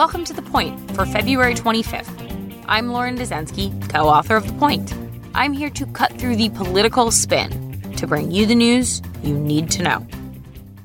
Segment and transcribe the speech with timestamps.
[0.00, 2.64] Welcome to The Point for February 25th.
[2.66, 4.94] I'm Lauren Dezenski, co author of The Point.
[5.34, 9.70] I'm here to cut through the political spin to bring you the news you need
[9.72, 10.06] to know.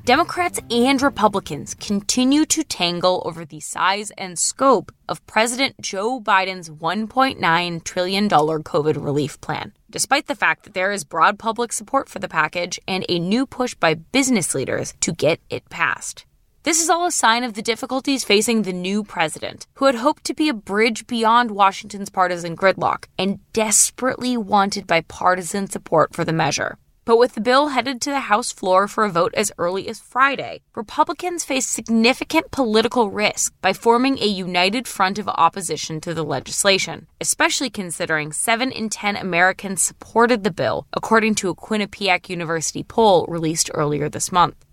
[0.04, 6.68] Democrats and Republicans continue to tangle over the size and scope of President Joe Biden's
[6.68, 12.18] $1.9 trillion COVID relief plan, despite the fact that there is broad public support for
[12.18, 16.26] the package and a new push by business leaders to get it passed.
[16.66, 20.24] This is all a sign of the difficulties facing the new president, who had hoped
[20.24, 26.32] to be a bridge beyond Washington's partisan gridlock and desperately wanted bipartisan support for the
[26.32, 26.76] measure.
[27.04, 30.00] But with the bill headed to the House floor for a vote as early as
[30.00, 36.24] Friday, Republicans face significant political risk by forming a united front of opposition to the
[36.24, 42.82] legislation, especially considering 7 in 10 Americans supported the bill, according to a Quinnipiac University
[42.82, 44.66] poll released earlier this month.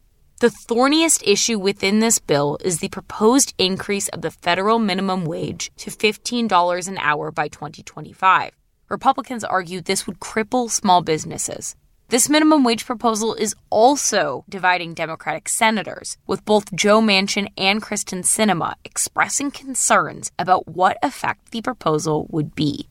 [0.44, 5.72] The thorniest issue within this bill is the proposed increase of the federal minimum wage
[5.78, 8.52] to $15 an hour by 2025.
[8.90, 11.78] Republicans argue this would cripple small businesses.
[12.10, 18.24] This minimum wage proposal is also dividing Democratic senators, with both Joe Manchin and Kyrsten
[18.26, 22.90] Sinema expressing concerns about what effect the proposal would be.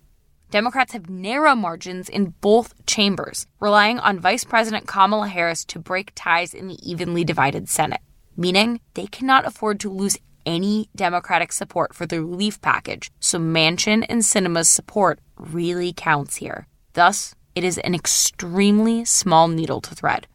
[0.53, 6.13] Democrats have narrow margins in both chambers, relying on Vice President Kamala Harris to break
[6.15, 8.03] ties in the evenly divided Senate,
[8.37, 14.05] meaning they cannot afford to lose any Democratic support for the relief package, so Manchin
[14.11, 16.67] and Sinema's support really counts here.
[16.93, 20.27] Thus, it is an extremely small needle to thread.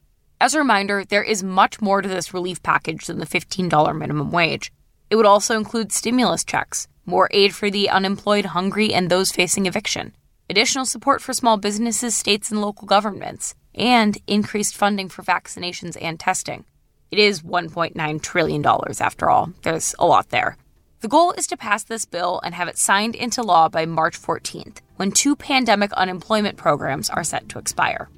[0.41, 4.31] As a reminder, there is much more to this relief package than the $15 minimum
[4.31, 4.71] wage.
[5.11, 9.65] It would also include stimulus checks, more aid for the unemployed, hungry, and those facing
[9.65, 10.13] eviction,
[10.49, 16.19] additional support for small businesses, states, and local governments, and increased funding for vaccinations and
[16.19, 16.65] testing.
[17.09, 18.65] It is $1.9 trillion,
[18.99, 19.53] after all.
[19.63, 20.57] There's a lot there.
[20.99, 24.19] The goal is to pass this bill and have it signed into law by March
[24.19, 28.09] 14th, when two pandemic unemployment programs are set to expire.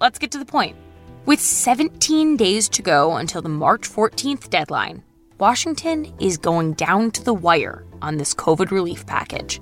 [0.00, 0.76] Let's get to the point.
[1.26, 5.04] With 17 days to go until the March 14th deadline,
[5.38, 9.60] Washington is going down to the wire on this COVID relief package.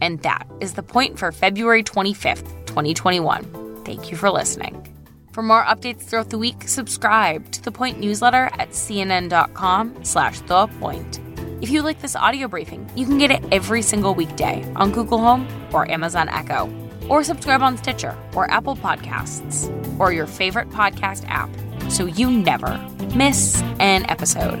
[0.00, 3.84] And that is the point for February 25th, 2021.
[3.84, 4.88] Thank you for listening.
[5.32, 10.66] For more updates throughout the week, subscribe to the Point newsletter at cnn.com slash the
[10.66, 11.20] point.
[11.62, 15.18] If you like this audio briefing, you can get it every single weekday on Google
[15.18, 16.68] Home or Amazon Echo,
[17.08, 19.70] or subscribe on Stitcher or Apple Podcasts
[20.00, 21.50] or your favorite podcast app
[21.90, 22.78] so you never
[23.14, 24.60] miss an episode.